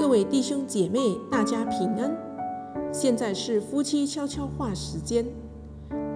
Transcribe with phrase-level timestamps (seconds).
[0.00, 2.10] 各位弟兄姐妹，大家平安。
[2.90, 5.26] 现在是夫妻悄悄话时间，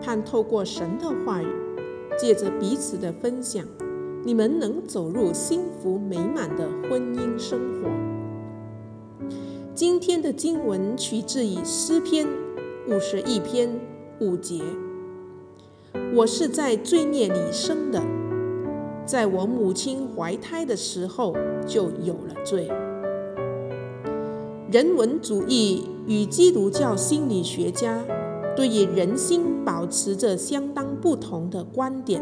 [0.01, 1.47] 盼透过神的话语，
[2.19, 3.63] 借着彼此的分享，
[4.25, 7.91] 你们能走入幸福美满的婚姻生活。
[9.75, 12.27] 今天的经文取自于诗篇
[12.89, 13.69] 五十一篇
[14.19, 14.63] 五节
[16.17, 18.03] ：“我是在罪孽里生的，
[19.05, 22.67] 在我母亲怀胎的时候就有了罪。”
[24.75, 28.03] 人文主义与基督教心理学家
[28.57, 32.21] 对于人心保持着相当不同的观点。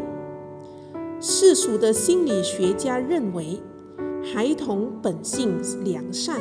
[1.19, 3.59] 世俗的心理学家认为，
[4.31, 6.39] 孩童本性良善，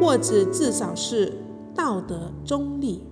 [0.00, 1.34] 或者至少是
[1.74, 3.02] 道德中立。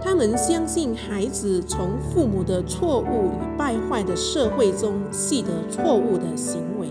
[0.00, 6.86] 他们相信孩子从父母的错误与败坏的社会中习得错误的行为。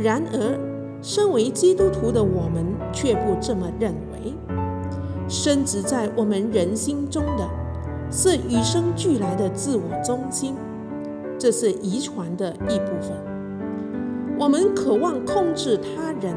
[0.00, 4.34] 然而，身为基督徒的我们却不这么认为。
[5.28, 7.48] 深植在我们人心中的，
[8.10, 10.54] 是与生俱来的自我中心，
[11.38, 13.12] 这是遗传的一部分。
[14.38, 16.34] 我们渴望控制他人，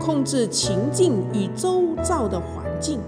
[0.00, 2.98] 控制情境与周遭的环境。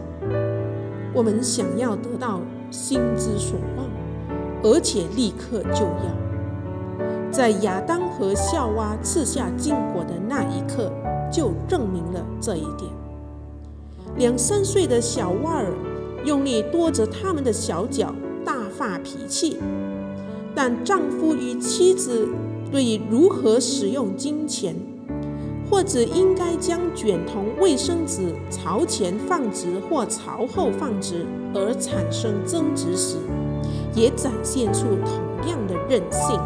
[1.15, 3.87] 我们想要得到心之所望，
[4.63, 6.24] 而且立刻就要。
[7.35, 10.89] 在亚当和夏娃吃下禁果的那一刻，
[11.33, 12.89] 就证明了这一点。
[14.17, 15.75] 两三岁的小娃儿
[16.25, 19.59] 用力跺着他们的小脚，大发脾气。
[20.55, 22.29] 但丈夫与妻子
[22.71, 24.77] 对于如何使用金钱，
[25.69, 33.17] 或者应该将卷筒卫生纸朝前放置或朝后放置而产生争执时，
[33.93, 36.39] 也展现出同样的任性。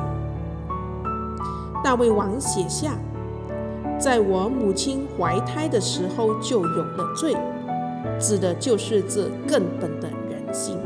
[1.83, 2.99] 大卫王写下
[3.99, 7.37] ：“在我母亲怀胎的时候就有了罪”，
[8.19, 10.79] 指的就是这根本的人性。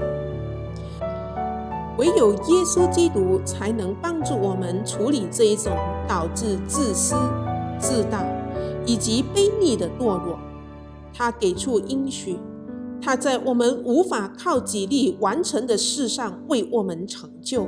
[1.98, 5.76] 唯有耶稣基督才能帮助我们处理这一种
[6.08, 7.14] 导致自私、
[7.78, 8.24] 自大
[8.86, 10.38] 以及卑劣的堕落。
[11.14, 12.38] 他给出应许，
[13.00, 17.66] 他在我们无法靠己力完成的事上为我们成就。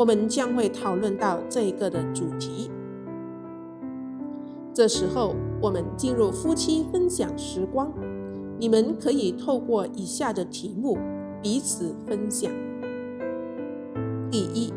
[0.00, 2.70] 我们将会讨论到这一个的主题。
[4.72, 7.92] 这时候，我们进入夫妻分享时光。
[8.58, 10.96] 你们可以透过以下的题目
[11.42, 12.50] 彼此分享。
[14.30, 14.72] 第一，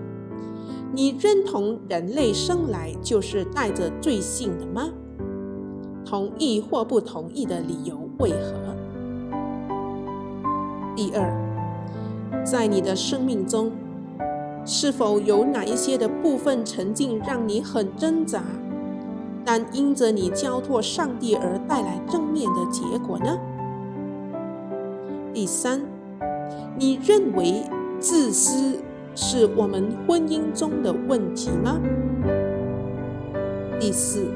[0.91, 4.89] 你认同人类生来就是带着罪性的吗？
[6.03, 8.75] 同意或不同意的理由为何？
[10.97, 13.71] 第二，在你的生命中，
[14.65, 18.41] 是否有哪一些的部分曾经让你很挣扎，
[19.43, 23.37] 但因着你交托上帝而带来正面的结果呢？
[25.33, 25.81] 第三，
[26.77, 27.63] 你认为
[27.99, 28.79] 自私
[29.15, 31.81] 是我们婚姻中的问题吗？
[33.79, 34.27] 第四，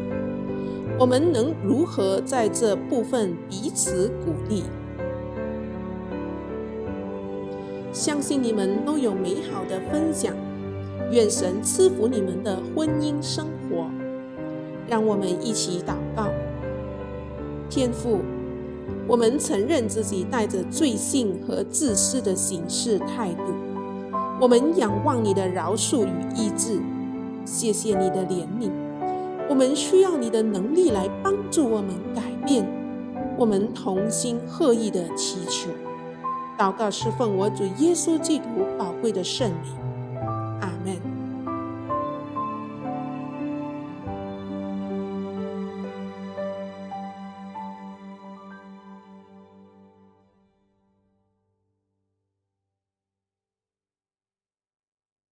[1.00, 4.64] 我们能如何在这部分彼此鼓励？
[7.98, 10.32] 相信你们都有美好的分享，
[11.12, 13.90] 愿神赐福你们的婚姻生活。
[14.88, 16.30] 让我们一起祷告。
[17.72, 18.20] 天父，
[19.08, 23.52] 我们承认自己带着罪性和自私的行事态度，
[24.40, 26.80] 我们仰望你的饶恕与医治。
[27.46, 28.70] 谢谢你的怜悯，
[29.50, 32.64] 我们需要你的能力来帮助我们改变。
[33.40, 35.72] 我们同心合意的祈求。
[36.58, 38.46] 祷告是奉我主耶稣基督
[38.78, 39.87] 宝贵的圣名。